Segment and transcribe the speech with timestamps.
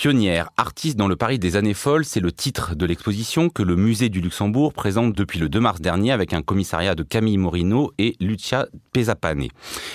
[0.00, 3.76] Pionnière, artiste dans le Paris des années folles, c'est le titre de l'exposition que le
[3.76, 7.92] musée du Luxembourg présente depuis le 2 mars dernier avec un commissariat de Camille Morino
[7.98, 9.48] et Lucia Pesapane.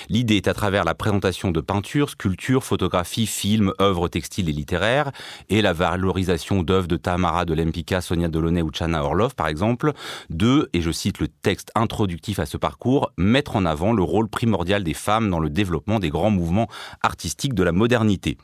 [0.08, 5.10] L'idée est à travers la présentation de peintures, sculptures, photographies, films, œuvres textiles et littéraires
[5.48, 9.92] et la valorisation d'œuvres de Tamara de Lempicka, Sonia Delaunay ou Chana Orlov par exemple,
[10.30, 14.28] de, et je cite le texte introductif à ce parcours, mettre en avant le rôle
[14.28, 16.68] primordial des femmes dans le développement des grands mouvements
[17.02, 18.38] artistiques de la modernité.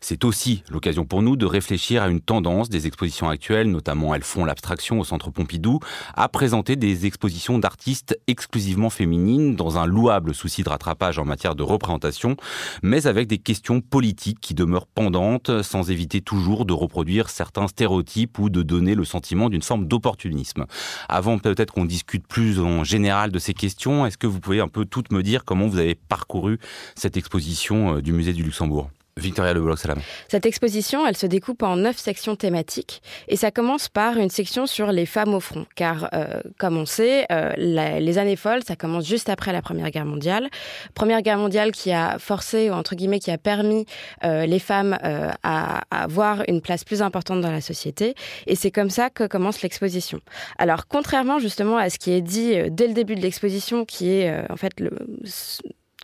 [0.00, 4.22] C'est aussi l'occasion pour nous de réfléchir à une tendance des expositions actuelles, notamment Elles
[4.22, 5.80] font l'abstraction au Centre Pompidou,
[6.14, 11.54] à présenter des expositions d'artistes exclusivement féminines dans un louable souci de rattrapage en matière
[11.54, 12.36] de représentation,
[12.82, 18.38] mais avec des questions politiques qui demeurent pendantes, sans éviter toujours de reproduire certains stéréotypes
[18.38, 20.66] ou de donner le sentiment d'une forme d'opportunisme.
[21.08, 24.68] Avant peut-être qu'on discute plus en général de ces questions, est-ce que vous pouvez un
[24.68, 26.58] peu toutes me dire comment vous avez parcouru
[26.94, 28.90] cette exposition euh, du musée du Luxembourg?
[29.20, 29.98] Victoria Le Salam.
[30.28, 34.66] Cette exposition, elle se découpe en neuf sections thématiques et ça commence par une section
[34.66, 38.76] sur les femmes au front, car euh, comme on sait, euh, les années folles, ça
[38.76, 40.48] commence juste après la Première Guerre mondiale.
[40.94, 43.86] Première Guerre mondiale qui a forcé, ou entre guillemets, qui a permis
[44.24, 48.14] euh, les femmes à, à, avoir une place plus importante dans la société
[48.46, 50.20] et c'est comme ça que commence l'exposition.
[50.58, 54.50] Alors contrairement justement à ce qui est dit dès le début de l'exposition, qui est
[54.50, 54.90] en fait le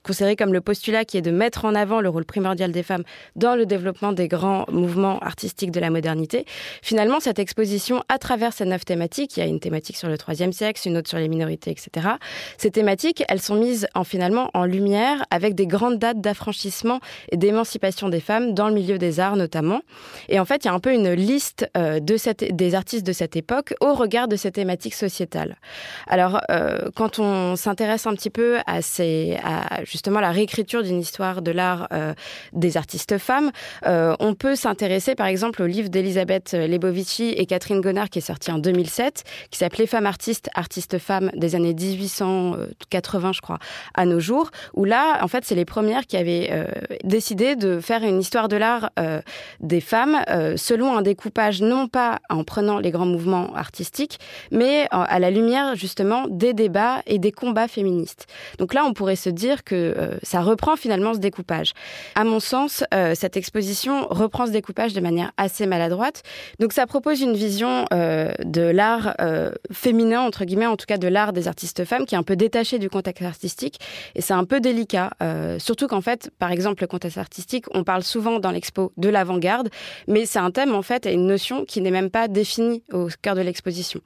[0.06, 3.02] considéré comme le postulat qui est de mettre en avant le rôle primordial des femmes
[3.34, 6.46] dans le développement des grands mouvements artistiques de la modernité.
[6.82, 10.16] Finalement, cette exposition, à travers ces neuf thématiques, il y a une thématique sur le
[10.16, 12.08] troisième sexe, une autre sur les minorités, etc.
[12.56, 17.36] Ces thématiques, elles sont mises en finalement en lumière avec des grandes dates d'affranchissement et
[17.36, 19.80] d'émancipation des femmes dans le milieu des arts notamment.
[20.28, 23.36] Et en fait, il y a un peu une liste euh, des artistes de cette
[23.36, 25.56] époque au regard de ces thématiques sociétales.
[26.06, 29.38] Alors, euh, quand on s'intéresse un petit peu à ces,
[29.97, 32.12] justement la réécriture d'une histoire de l'art euh,
[32.52, 33.50] des artistes femmes.
[33.86, 38.28] Euh, on peut s'intéresser par exemple au livre d'Elisabeth Lebovici et Catherine Gonard qui est
[38.32, 43.59] sorti en 2007, qui s'appelait Femmes artistes, artistes femmes des années 1880 je crois
[43.94, 46.66] à nos jours, où là en fait c'est les premières qui avaient euh,
[47.03, 48.91] décidé de faire une histoire de l'art
[49.60, 50.19] des femmes
[50.56, 54.19] selon un découpage non pas en prenant les grands mouvements artistiques,
[54.50, 58.26] mais à la lumière justement des débats et des combats féministes.
[58.59, 61.72] Donc là on pourrait se dire que euh, ça reprend finalement ce découpage.
[62.14, 66.22] À mon sens, euh, cette exposition reprend ce découpage de manière assez maladroite.
[66.58, 69.14] Donc ça propose une vision euh, de l'art
[69.72, 72.36] féminin, entre guillemets, en tout cas de l'art des artistes femmes, qui est un peu
[72.36, 73.78] détaché du contexte artistique.
[74.14, 75.10] Et c'est un peu délicat,
[75.58, 79.69] surtout qu'en fait, par exemple, le contexte artistique, on parle souvent dans l'expo de l'avant-garde,
[80.06, 83.08] mais c'est un thème en fait et une notion qui n'est même pas définie au
[83.22, 84.00] cœur de l'exposition.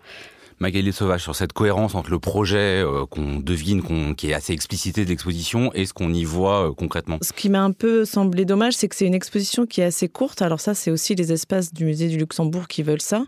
[0.62, 3.82] Magali Sauvage, sur cette cohérence entre le projet euh, qu'on devine,
[4.14, 7.16] qui est assez explicité de l'exposition, et ce qu'on y voit euh, concrètement.
[7.22, 10.06] Ce qui m'a un peu semblé dommage, c'est que c'est une exposition qui est assez
[10.06, 10.42] courte.
[10.42, 13.24] Alors ça, c'est aussi les espaces du musée du Luxembourg qui veulent ça.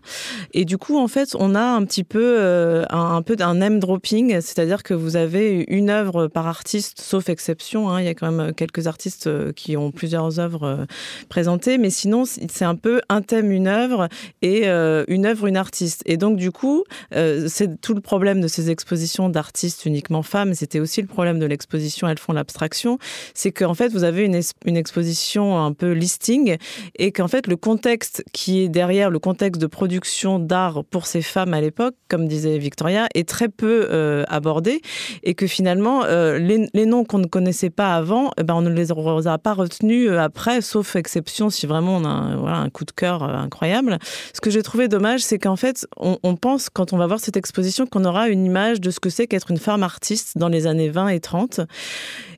[0.53, 3.79] Et du coup, en fait, on a un petit peu euh, un, peu d'un name
[3.79, 7.89] dropping, c'est-à-dire que vous avez une œuvre par artiste, sauf exception.
[7.89, 8.01] Hein.
[8.01, 10.85] Il y a quand même quelques artistes qui ont plusieurs œuvres
[11.29, 14.07] présentées, mais sinon, c'est un peu un thème, une œuvre,
[14.43, 16.03] et une œuvre, une artiste.
[16.05, 16.83] Et donc, du coup,
[17.23, 20.53] euh, c'est tout le problème de ces expositions d'artistes uniquement femmes.
[20.53, 22.97] C'était aussi le problème de l'exposition Elles font l'abstraction.
[23.33, 24.35] C'est qu'en fait, vous avez une,
[24.77, 26.57] exposition un peu listing
[26.97, 31.21] et qu'en fait, le contexte qui est derrière, le contexte de production d'art pour ces
[31.21, 34.81] femmes à l'époque, comme disait Victoria, est très peu euh, abordé
[35.23, 38.69] et que finalement, euh, les, noms qu'on ne connaissait pas avant, eh ben, on ne
[38.69, 43.23] les aura pas retenus après, sauf exception si vraiment on a un coup de cœur
[43.23, 43.99] incroyable.
[44.33, 47.12] Ce que j'ai trouvé dommage, c'est qu'en fait, on, on pense, quand on va voir
[47.19, 50.49] cette exposition qu'on aura une image de ce que c'est qu'être une femme artiste dans
[50.49, 51.61] les années 20 et 30.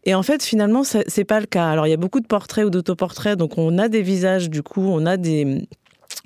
[0.06, 1.68] Et en fait, finalement, c'est pas le cas.
[1.68, 4.62] Alors, il y a beaucoup de portraits ou d'autoportraits, donc on a des visages, du
[4.64, 5.68] coup, on a des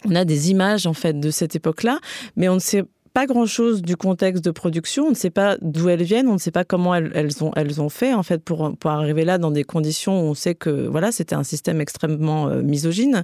[0.05, 1.99] on a des images en fait de cette époque-là,
[2.35, 5.05] mais on ne sait pas grand-chose du contexte de production.
[5.05, 8.13] On ne sait pas d'où elles viennent, on ne sait pas comment elles, ont, fait
[8.13, 11.35] en fait pour, pour arriver là dans des conditions où on sait que voilà c'était
[11.35, 13.23] un système extrêmement euh, misogyne.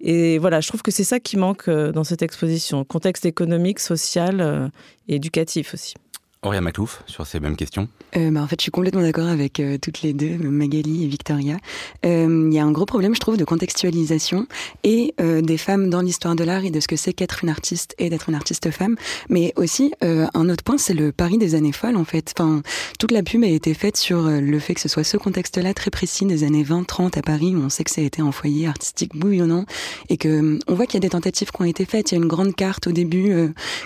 [0.00, 3.78] Et voilà, je trouve que c'est ça qui manque euh, dans cette exposition, contexte économique,
[3.78, 4.68] social euh,
[5.08, 5.94] et éducatif aussi.
[6.44, 7.86] Auréa Maclouf, sur ces mêmes questions
[8.16, 11.06] euh, bah, En fait, je suis complètement d'accord avec euh, toutes les deux, Magali et
[11.06, 11.56] Victoria.
[12.04, 14.48] Euh, il y a un gros problème, je trouve, de contextualisation
[14.82, 17.48] et euh, des femmes dans l'histoire de l'art et de ce que c'est qu'être une
[17.48, 18.96] artiste et d'être une artiste femme.
[19.28, 22.34] Mais aussi, euh, un autre point, c'est le pari des années folles, en fait.
[22.36, 22.62] Enfin,
[22.98, 25.92] toute la pub a été faite sur le fait que ce soit ce contexte-là très
[25.92, 28.66] précis des années 20-30 à Paris, où on sait que ça a été un foyer
[28.66, 29.64] artistique bouillonnant
[30.08, 32.10] et que on voit qu'il y a des tentatives qui ont été faites.
[32.10, 33.32] Il y a une grande carte au début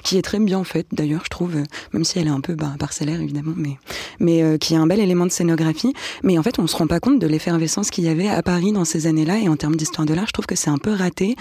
[0.05, 1.57] qui est très bien faite, d'ailleurs, je trouve,
[1.93, 3.79] même si elle est un peu bah, parcellaire évidemment, mais
[4.21, 5.93] mais qui est un bel élément de scénographie.
[6.23, 8.73] Mais en fait, on se rend pas compte de l'effervescence qu'il y avait à Paris
[8.73, 9.39] dans ces années-là.
[9.39, 11.37] Et en termes d'histoire de l'art, je trouve que c'est un peu raté.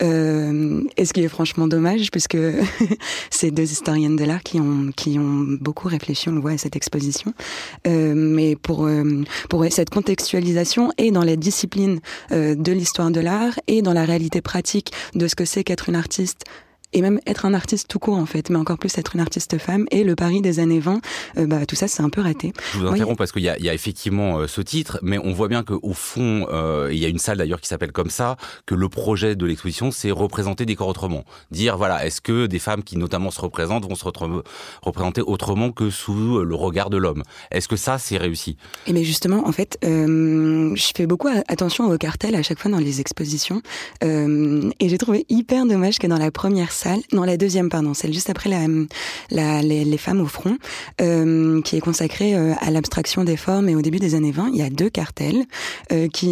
[0.00, 0.04] et
[1.04, 2.38] ce qui est franchement dommage, puisque
[3.30, 6.58] c'est deux historiennes de l'art qui ont qui ont beaucoup réfléchi, on le voit à
[6.58, 7.32] cette exposition.
[7.86, 8.88] mais pour
[9.48, 14.40] pour cette contextualisation et dans les disciplines de l'histoire de l'art et dans la réalité
[14.40, 16.44] pratique de ce que c'est qu'être une artiste
[16.92, 19.58] et même être un artiste tout court en fait, mais encore plus être une artiste
[19.58, 19.86] femme.
[19.90, 21.00] Et le Paris des années 20,
[21.38, 22.52] euh, bah, tout ça c'est un peu raté.
[22.72, 25.48] Je vous interromps parce qu'il y, y, a effectivement euh, ce titre, mais on voit
[25.48, 28.74] bien qu'au fond, euh, il y a une salle d'ailleurs qui s'appelle comme ça, que
[28.74, 31.24] le projet de l'exposition c'est représenter des corps autrement.
[31.50, 34.04] Dire voilà, est-ce que des femmes qui notamment se représentent vont se
[34.82, 37.22] représenter autrement que sous le regard de l'homme?
[37.50, 38.56] Est-ce que ça c'est réussi?
[38.86, 42.78] Et mais justement, en fait, je fais beaucoup attention au cartel à chaque fois dans
[42.78, 43.62] les expositions,
[44.02, 46.72] et j'ai trouvé hyper dommage que dans la première
[47.12, 48.66] non la deuxième pardon, celle juste après la,
[49.30, 50.56] la les, femmes au front,
[51.00, 53.68] euh, qui est consacrée euh, à l'abstraction des formes.
[53.68, 55.44] Et au début des années 20, il y a deux cartels
[55.92, 56.28] euh, qui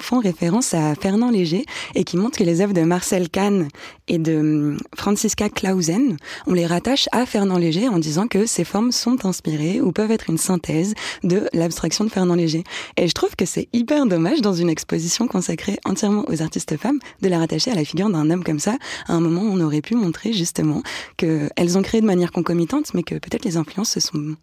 [0.00, 1.64] font référence à Fernand Léger
[1.94, 3.68] et qui montrent que les œuvres de Marcel Kahn
[4.08, 6.16] et de Franziska Clausen,
[6.46, 10.10] on les rattache à Fernand Léger en disant que ces formes sont inspirées ou peuvent
[10.10, 12.64] être une synthèse de l'abstraction de Fernand Léger.
[12.96, 16.98] Et je trouve que c'est hyper dommage dans une exposition consacrée entièrement aux artistes femmes
[17.22, 18.76] de la rattacher à la figure d'un homme comme ça,
[19.08, 20.82] à un moment où on aurait pu montrer justement
[21.16, 24.36] qu'elles ont créé de manière concomitante, mais que peut-être les influences se sont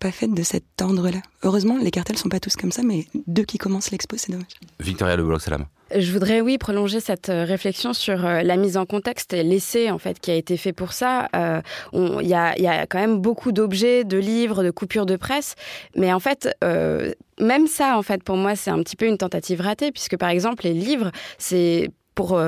[0.00, 1.20] pas faites de cet ordre-là.
[1.42, 4.46] Heureusement, les cartels sont pas tous comme ça, mais deux qui commencent l'expo, c'est dommage.
[4.80, 5.66] Victoria Le Salam.
[5.94, 9.90] Je voudrais, oui, prolonger cette euh, réflexion sur euh, la mise en contexte et l'essai,
[9.90, 11.28] en fait, qui a été fait pour ça.
[11.36, 11.60] Euh,
[11.92, 15.54] il y, a, y, a, quand même beaucoup d'objets, de livres, de coupures de presse.
[15.94, 16.48] Mais en fait,
[17.40, 20.30] même ça, en fait, pour moi, c'est un petit peu une tentative ratée, puisque, par
[20.30, 22.40] exemple, les livres, c'est pour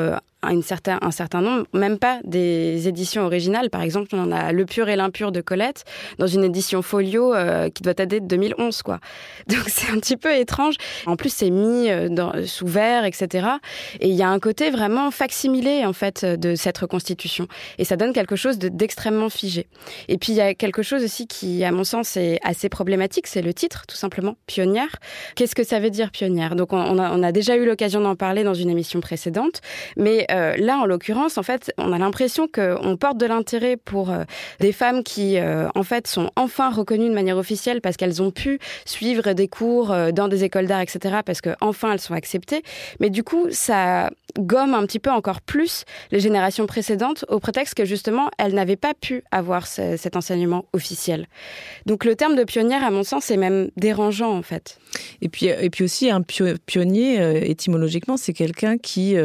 [0.47, 3.71] un certain, un certain nombre, même pas des éditions originales.
[3.71, 5.85] Par exemple, on a Le Pur et l'Impur de Colette,
[6.19, 8.83] dans une édition folio euh, qui doit dater de 2011.
[8.83, 9.01] Quoi.
[9.49, 10.77] Donc c'est un petit peu étrange.
[11.07, 13.49] En plus, c'est mis euh, sous verre, etc.
[14.01, 17.49] Et il y a un côté vraiment facsimilé, en fait, de cette reconstitution.
[17.79, 19.67] Et ça donne quelque chose d'extrêmement figé.
[20.09, 23.27] Et puis, il y a quelque chose aussi qui, à mon sens, est assez problématique,
[23.27, 24.97] c'est le titre, tout simplement, Pionnière.
[25.35, 26.57] Qu'est-ce que ça veut dire, Pionnière?
[26.57, 29.61] Donc, on a, on a déjà eu l'occasion d'en parler dans une émission précédente,
[29.97, 34.11] mais euh, là, en l'occurrence, en fait, on a l'impression qu'on porte de l'intérêt pour
[34.11, 34.25] euh,
[34.61, 38.31] des femmes qui, euh, en fait, sont enfin reconnues de manière officielle parce qu'elles ont
[38.31, 42.63] pu suivre des cours dans des écoles d'art, etc., parce qu'enfin elles sont acceptées.
[43.01, 47.75] Mais du coup, ça gomme un petit peu encore plus les générations précédentes au prétexte
[47.75, 51.27] que justement, elles n'avaient pas pu avoir cet enseignement officiel.
[51.87, 54.79] Donc le terme de pionnière, à mon sens, est même dérangeant en fait.
[55.23, 59.17] Et puis, et puis aussi, un pionnier, étymologiquement, c'est quelqu'un qui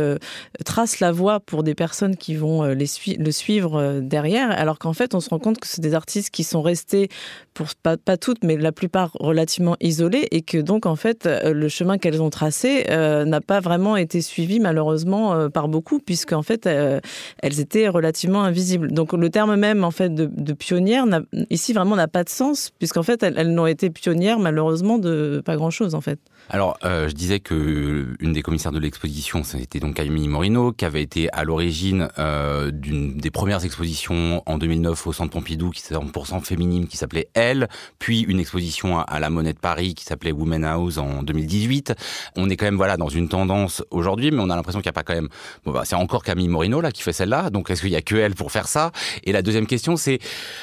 [0.66, 4.80] trace la voie pour des personnes qui vont euh, les le suivre euh, derrière, alors
[4.80, 7.10] qu'en fait, on se rend compte que c'est des artistes qui sont restés,
[7.54, 11.70] pour pas, toutes, mais la plupart relativement isolés, et que donc, en fait, euh, le
[11.70, 17.60] chemin qu'elles ont tracé n'a pas vraiment été suivi, malheureusement, par beaucoup, puisqu'en fait, elles
[17.60, 18.92] étaient relativement invisibles.
[18.92, 21.06] Donc, le terme même, en fait, de, de pionnière,
[21.50, 25.56] ici, vraiment n'a pas de sens, puisqu'en fait, elles, n'ont été pionnières, malheureusement, de pas
[25.56, 26.20] grand-chose, en fait.
[26.50, 31.04] Alors, je disais que une des commissaires de l'exposition, c'était donc Camille Morino, qui avait
[31.04, 36.44] été à l'origine euh, des premières expositions en 2009 au Centre Pompidou, qui était 100%
[36.44, 37.70] féminine, qui s'appelait Elle,
[38.00, 41.94] puis une exposition à, la Monnaie de Paris, qui s'appelait Women House en 2018.
[42.36, 44.90] On est quand même voilà dans une tendance aujourd'hui, mais on a l'impression qu'il n'y
[44.90, 45.30] a pas quand même.
[45.68, 48.16] Bah, c'est encore Camille Morino là qui fait celle-là, donc est-ce qu'il y a que
[48.16, 48.92] elle pour faire ça?
[49.24, 50.18] Et la deuxième question, c'est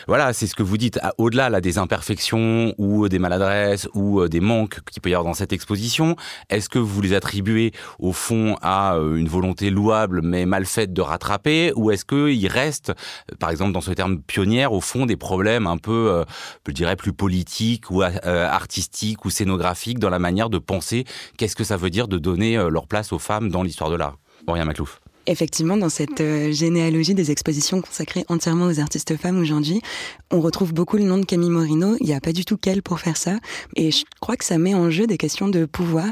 [0.09, 4.29] voilà, c'est ce que vous dites au-delà là des imperfections ou des maladresses ou euh,
[4.29, 6.17] des manques qu'il peut y avoir dans cette exposition
[6.49, 7.71] est-ce que vous les attribuez
[8.01, 12.47] au fond à euh, une volonté louable mais mal faite de rattraper ou est-ce qu'il
[12.49, 16.25] reste, euh, par exemple dans ce terme pionnière, au fond des problèmes un peu, euh,
[16.67, 21.05] je dirais, plus politiques ou artistiques ou scénographiques dans la manière de penser?
[21.37, 24.17] Qu'est-ce que ça veut dire de donner leur place aux femmes dans l'histoire de l'art?
[24.47, 25.01] Maureen Maclouf.
[25.31, 29.83] Effectivement, dans cette euh, généalogie des expositions consacrées entièrement aux artistes femmes aujourd'hui,
[30.31, 31.97] on retrouve beaucoup le nom de Camille Morino.
[32.01, 33.37] Il n'y a pas du tout qu'elle pour faire ça.
[33.77, 36.07] Et je crois que ça met en jeu des questions de pouvoir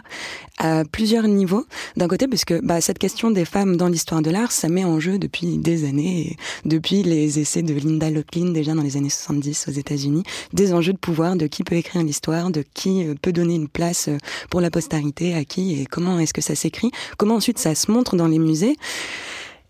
[0.59, 1.65] à plusieurs niveaux.
[1.97, 4.85] D'un côté, parce que bah, cette question des femmes dans l'histoire de l'art, ça met
[4.85, 9.09] en jeu depuis des années, depuis les essais de Linda Locklin déjà dans les années
[9.09, 13.15] 70 aux États-Unis, des enjeux de pouvoir, de qui peut écrire l'histoire, de qui euh,
[13.21, 14.19] peut donner une place euh,
[14.51, 17.91] pour la postérité, à qui et comment est-ce que ça s'écrit, comment ensuite ça se
[17.91, 18.77] montre dans les musées.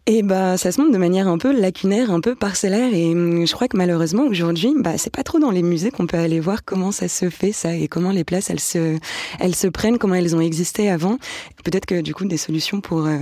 [0.09, 2.95] Et bah, ça se montre de manière un peu lacunaire, un peu parcellaire.
[2.95, 6.07] Et hum, je crois que malheureusement, aujourd'hui, bah, c'est pas trop dans les musées qu'on
[6.07, 8.99] peut aller voir comment ça se fait, ça, et comment les places, elles se,
[9.41, 11.19] elles se prennent, comment elles ont existé avant.
[11.65, 13.19] Peut-être que, du coup, des solutions pour, euh,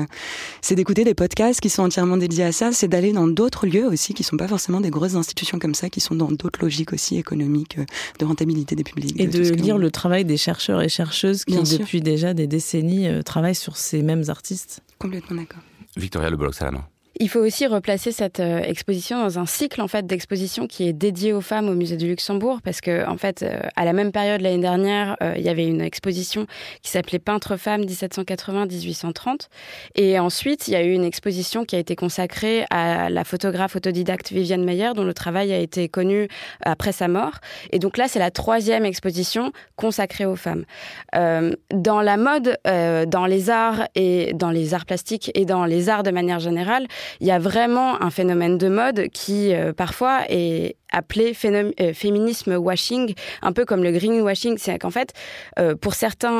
[0.60, 3.86] c'est d'écouter des podcasts qui sont entièrement dédiés à ça, c'est d'aller dans d'autres lieux
[3.86, 6.92] aussi, qui sont pas forcément des grosses institutions comme ça, qui sont dans d'autres logiques
[6.92, 7.86] aussi économiques, euh,
[8.18, 9.18] de rentabilité des publics.
[9.18, 13.22] Et de, lire le travail des chercheurs et chercheuses qui, depuis déjà des décennies, euh,
[13.22, 14.82] travaillent sur ces mêmes artistes.
[14.98, 15.62] Complètement d'accord.
[15.96, 16.93] Victoria Le Salama.
[17.20, 20.92] Il faut aussi replacer cette euh, exposition dans un cycle en fait d'exposition qui est
[20.92, 24.10] dédié aux femmes au musée du Luxembourg parce que en fait euh, à la même
[24.10, 26.48] période l'année dernière euh, il y avait une exposition
[26.82, 29.48] qui s'appelait Peintre femmes 1780-1830
[29.94, 33.76] et ensuite il y a eu une exposition qui a été consacrée à la photographe
[33.76, 36.26] autodidacte Viviane Meyer dont le travail a été connu
[36.62, 37.38] après sa mort
[37.70, 40.64] et donc là c'est la troisième exposition consacrée aux femmes.
[41.12, 46.02] dans la mode, dans les arts et dans les arts plastiques et dans les arts
[46.02, 46.88] de manière générale
[47.20, 52.56] il y a vraiment un phénomène de mode qui euh, parfois est appelé euh, féminisme
[52.56, 54.56] washing, un peu comme le greenwashing.
[54.58, 55.12] C'est qu'en fait,
[55.58, 56.34] euh, pour certains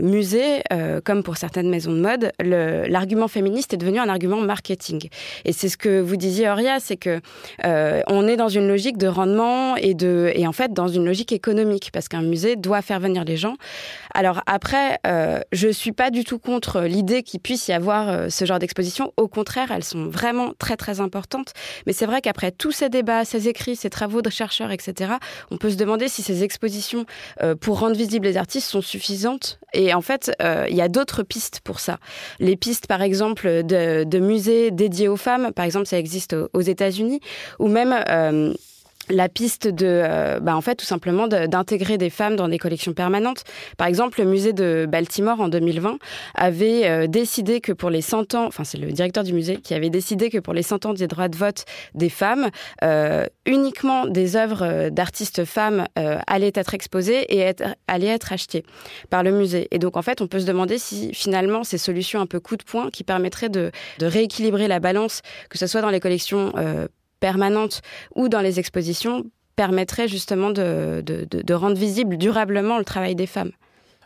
[0.00, 0.62] musées,
[1.04, 5.08] comme pour certaines maisons de mode, l'argument féministe est devenu un argument marketing.
[5.44, 7.20] Et c'est ce que vous disiez, Auria, c'est que
[7.64, 11.32] on est dans une logique de rendement et de et en fait dans une logique
[11.32, 13.56] économique parce qu'un musée doit faire venir les gens.
[14.14, 14.98] Alors après,
[15.52, 19.12] je suis pas du tout contre l'idée qu'il puisse y avoir ce genre d'exposition.
[19.16, 21.52] Au contraire, elles sont vraiment très très importantes.
[21.86, 25.12] Mais c'est vrai qu'après tous ces débats, ces écrits, ces travaux de chercheurs, etc.,
[25.50, 27.06] on peut se demander si ces expositions
[27.42, 29.58] euh, pour rendre visibles les artistes sont suffisantes.
[29.72, 31.98] Et en fait, euh, il y a d'autres pistes pour ça.
[32.38, 37.20] Les pistes, par exemple, de, musées dédiés aux femmes, par exemple, ça existe aux, États-Unis,
[37.58, 38.52] ou même euh,
[39.10, 42.92] la piste de, euh, bah en fait, tout simplement d'intégrer des femmes dans des collections
[42.92, 43.44] permanentes.
[43.76, 45.98] Par exemple, le musée de Baltimore en 2020
[46.34, 49.74] avait euh, décidé que pour les 100 ans, enfin c'est le directeur du musée qui
[49.74, 51.64] avait décidé que pour les 100 ans des droits de vote
[51.94, 52.50] des femmes,
[52.82, 55.86] euh, uniquement des œuvres d'artistes femmes
[56.26, 57.54] allaient être exposées et
[57.88, 58.64] allaient être achetées
[59.08, 59.68] par le musée.
[59.70, 62.56] Et donc en fait, on peut se demander si finalement ces solutions un peu coup
[62.56, 66.52] de poing qui permettraient de rééquilibrer la balance, que ce soit dans les collections
[67.20, 67.82] permanente
[68.14, 69.24] ou dans les expositions
[69.56, 73.52] permettrait justement de, rendre visible durablement le travail des femmes.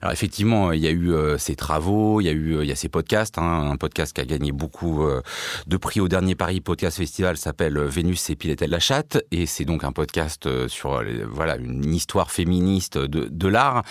[0.04, 2.68] Alors effectivement, il y a eu euh, ces travaux, il y a eu euh, il
[2.68, 5.22] y a ces podcasts, hein, un podcast qui a gagné beaucoup euh,
[5.66, 9.64] de prix au dernier Paris Podcast Festival s'appelle Vénus et Piletel la chatte et c'est
[9.64, 13.82] donc un podcast sur voilà une histoire féministe de, de l'art.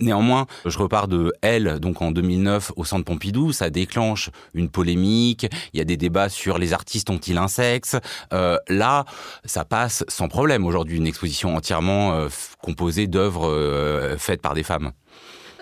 [0.00, 5.46] néanmoins, je repars de Elle donc en 2009 au Centre Pompidou, ça déclenche une polémique,
[5.74, 7.96] il y a des débats sur les artistes ont-ils un sexe.
[8.30, 9.04] là,
[9.44, 12.26] ça passe sans problème aujourd'hui une exposition entièrement
[12.62, 14.92] composée d'œuvres faites par des femmes.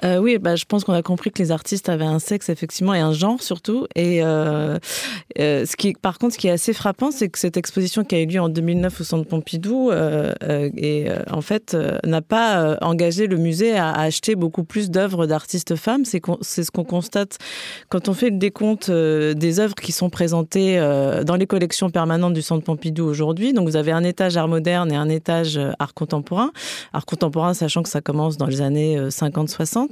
[0.04, 2.94] Euh, oui, bah, je pense qu'on a compris que les artistes avaient un sexe effectivement
[2.94, 3.86] et un genre surtout.
[3.94, 4.78] Et euh,
[5.38, 8.14] euh, ce qui, par contre, ce qui est assez frappant, c'est que cette exposition qui
[8.14, 13.36] a eu lieu en 2009 au Centre Pompidou, et en fait, n'a pas engagé le
[13.36, 16.04] musée à, acheter beaucoup plus d'œuvres d'artistes femmes.
[16.04, 17.38] C'est ce qu'on constate
[17.88, 20.78] quand on fait le décompte des œuvres qui sont présentées
[21.26, 23.52] dans les collections permanentes du Centre Pompidou aujourd'hui.
[23.52, 26.50] Donc, vous avez un étage art moderne et un étage art contemporain.
[26.92, 29.89] Art contemporain, sachant que ça commence dans les années 50-60.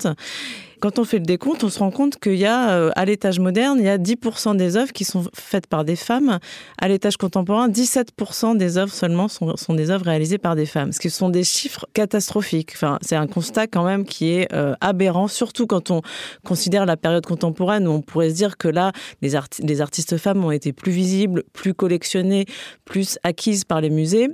[0.80, 3.40] Quand on fait le décompte, on se rend compte qu'il y a, euh, à l'étage
[3.40, 6.38] moderne, il y a 10% des œuvres qui sont faites par des femmes.
[6.80, 10.92] À l'étage contemporain, 17% des œuvres seulement sont, des œuvres réalisées par des femmes.
[10.92, 12.72] Ce qui sont des chiffres catastrophiques.
[12.74, 16.02] Enfin, c'est un constat quand même qui est euh, aberrant, surtout quand on
[16.44, 20.44] considère la période contemporaine où on pourrait se dire que là, les, les artistes femmes
[20.44, 22.46] ont été plus visibles, plus collectionnées,
[22.84, 24.28] plus acquises par les musées.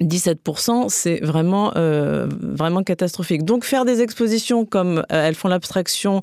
[0.00, 3.44] 17%, c'est vraiment euh, vraiment catastrophique.
[3.44, 6.22] Donc faire des expositions comme euh, elles font l'abstraction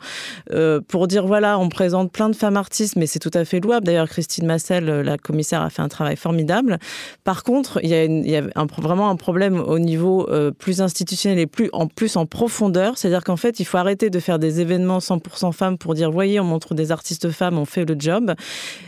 [0.51, 3.60] euh, pour dire voilà, on présente plein de femmes artistes, mais c'est tout à fait
[3.60, 3.86] louable.
[3.86, 6.79] D'ailleurs, Christine Massel, la commissaire, a fait un travail formidable.
[7.24, 11.69] Par contre, il y a, un, vraiment un problème au niveau plus institutionnel et plus
[11.74, 15.51] en plus en profondeur, c'est-à-dire qu'en fait, il faut arrêter de faire des événements 100%
[15.51, 18.34] femmes pour dire voyez, on montre des artistes femmes, on fait le job.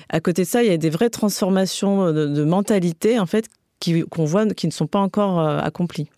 [0.09, 3.45] À côté de ça, il y a des vraies transformations de, de mentalité en fait
[4.09, 6.09] qu'on voit qui ne sont pas encore euh, accomplis.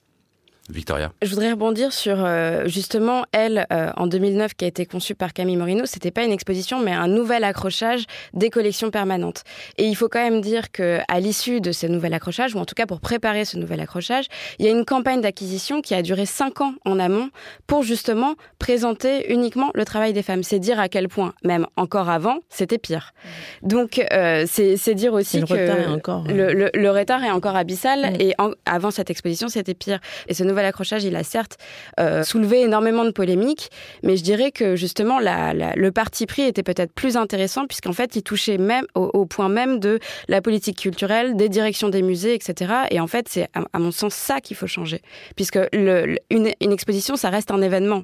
[0.71, 1.11] Victoria.
[1.21, 5.33] Je voudrais rebondir sur euh, justement elle euh, en 2009 qui a été conçue par
[5.33, 5.85] Camille Morino.
[5.85, 9.43] C'était pas une exposition, mais un nouvel accrochage des collections permanentes.
[9.77, 12.65] Et il faut quand même dire que à l'issue de ce nouvel accrochage, ou en
[12.65, 14.25] tout cas pour préparer ce nouvel accrochage,
[14.59, 17.29] il y a une campagne d'acquisition qui a duré cinq ans en amont
[17.67, 20.43] pour justement présenter uniquement le travail des femmes.
[20.43, 23.13] C'est dire à quel point, même encore avant, c'était pire.
[23.61, 28.11] Donc euh, c'est dire aussi le que retard est encore, le, retard est encore abyssal.
[28.13, 28.21] Mm.
[28.21, 28.35] Et
[28.65, 29.99] avant cette exposition, c'était pire.
[30.27, 31.57] Et ce nouvel nouvel accrochage, il a certes
[31.99, 33.69] euh, soulevé énormément de polémiques,
[34.03, 38.23] mais je dirais que justement le parti pris était peut-être plus intéressant puisqu'en fait il
[38.23, 42.73] touchait même au, point même de la politique culturelle, des directions des musées, etc.
[42.91, 45.01] Et en fait c'est à, mon sens ça qu'il faut changer,
[45.35, 46.17] puisque une,
[46.59, 48.03] exposition ça reste un événement.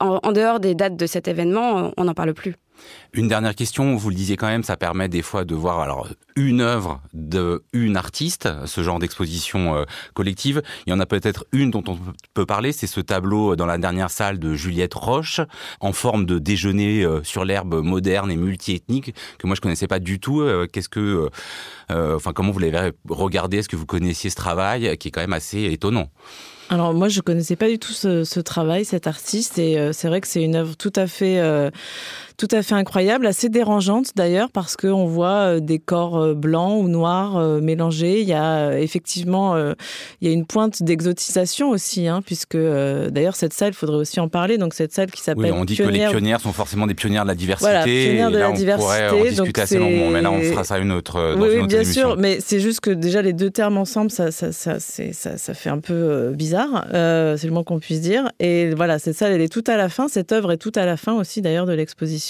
[0.00, 2.54] en dehors des dates de cet événement, on n'en parle plus.
[3.12, 6.08] Une dernière question, vous le disiez quand même, ça permet des fois de voir alors
[6.36, 10.62] une œuvre de une artiste, ce genre d'exposition euh, collective.
[10.86, 11.96] Il y en a peut-être une dont on
[12.34, 15.40] peut parler, c'est ce tableau dans la dernière salle de Juliette Roche,
[15.78, 20.00] en forme de déjeuner euh, sur l'herbe moderne et multiethnique que moi je connaissais pas
[20.00, 20.40] du tout.
[20.40, 21.28] Euh, qu'est-ce que,
[21.88, 23.58] enfin comment vous l'avez regardé?
[23.58, 26.10] Est-ce que vous connaissiez ce travail qui est quand même assez étonnant?
[26.70, 30.26] Alors moi je connaissais pas du tout ce, travail, cet artiste, et c'est vrai que
[30.26, 31.70] c'est une œuvre tout à fait
[32.36, 36.82] tout à fait incroyable, assez dérangeante d'ailleurs parce qu'on voit euh, des corps euh, blancs
[36.82, 38.20] ou noirs euh, mélangés.
[38.20, 39.56] Il y a effectivement
[40.20, 44.20] il y a une pointe d'exotisation aussi, hein, puisque d'ailleurs cette salle, il faudrait aussi
[44.20, 44.58] en parler.
[44.58, 45.44] Donc cette salle qui s'appelle.
[45.44, 47.70] Oui, on dit que les pionnières sont forcément des pionnières de la diversité.
[47.70, 49.08] Voilà, pionnières de la on diversité.
[49.08, 51.34] Pourrait en discuter assez longuement, mais là on fera ça une autre.
[51.36, 54.10] Dans oui, une autre bien sûr, mais c'est juste que déjà les deux termes ensemble,
[54.10, 58.30] ça, ça, ça, ça, ça fait un peu bizarre, c'est le moins qu'on puisse dire.
[58.40, 60.08] Et voilà, cette salle, elle est tout à la fin.
[60.08, 62.23] Cette œuvre est tout à la fin aussi d'ailleurs de l'exposition.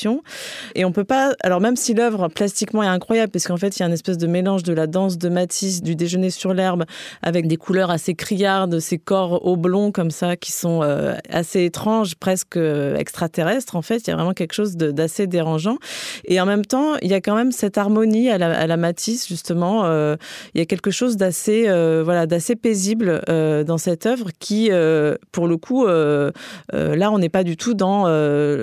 [0.74, 1.34] Et on peut pas.
[1.42, 4.18] Alors, même si l'œuvre plastiquement est incroyable, parce qu'en fait, il y a une espèce
[4.18, 6.84] de mélange de la danse de Matisse, du déjeuner sur l'herbe,
[7.22, 12.14] avec des couleurs assez criardes, ces corps oblongs comme ça, qui sont euh, assez étranges,
[12.16, 13.76] presque euh, extraterrestres.
[13.76, 15.78] En fait, il y a vraiment quelque chose d'assez dérangeant.
[16.24, 19.84] Et en même temps, il y a quand même cette harmonie à la, Matisse, justement.
[19.84, 20.16] Euh,
[20.54, 21.64] il y a quelque chose d'assez
[22.04, 24.70] voilà, d'assez paisible dans cette œuvre qui,
[25.32, 28.04] pour le coup, là, on n'est pas du tout dans,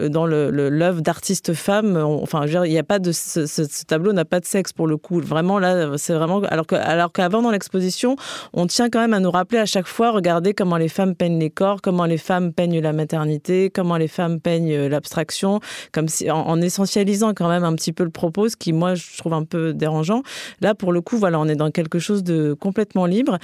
[0.09, 1.97] dans l'œuvre d'artiste femme.
[1.97, 5.21] enfin, il n'y a pas de ce, tableau n'a pas de sexe pour le coup.
[5.21, 8.15] Vraiment là, c'est vraiment alors que alors qu'avant dans l'exposition,
[8.53, 11.37] on tient quand même à nous rappeler à chaque fois, regardez comment les femmes peignent
[11.37, 15.59] les corps, comment les femmes peignent la maternité, comment les femmes peignent l'abstraction,
[15.91, 19.15] comme si en, essentialisant quand même un petit peu le propos, ce qui moi je
[19.19, 20.23] trouve un peu dérangeant.
[20.59, 23.37] Là, pour le coup, voilà, on est dans quelque chose de complètement libre.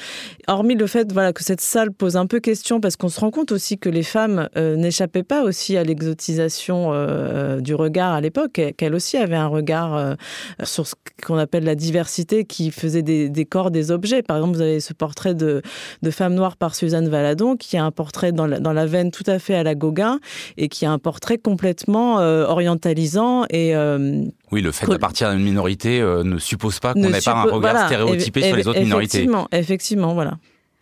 [0.47, 3.29] Hormis le fait, voilà, que cette salle pose un peu question parce qu'on se rend
[3.29, 8.21] compte aussi que les femmes euh, n'échappaient pas aussi à l'exotisation euh, du regard à
[8.21, 10.15] l'époque, qu'elle aussi avait un regard euh,
[10.63, 10.95] sur ce
[11.25, 14.23] qu'on appelle la diversité, qui faisait des, corps des objets.
[14.23, 15.61] Par exemple, vous avez ce portrait de,
[16.01, 19.11] de femme noire par Suzanne Valadon, qui a un portrait dans la, dans la veine
[19.11, 20.19] tout à fait à la Gauguin,
[20.55, 23.75] et qui a un portrait complètement euh, orientalisant et...
[23.75, 27.43] Euh, oui, le fait d'appartenir à une minorité ne suppose pas qu'on n'ait pas un
[27.43, 29.27] regard stéréotypé sur les autres minorités.
[29.51, 30.37] Effectivement, voilà.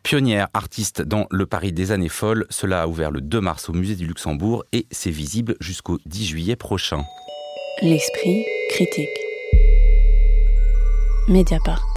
[0.06, 3.74] Pionnière artiste dans le Paris des années folles, cela a ouvert le 2 mars au
[3.74, 7.04] musée du Luxembourg et c'est visible jusqu'au 10 juillet prochain.
[7.82, 9.10] L'esprit critique.
[11.28, 11.95] Mediapart.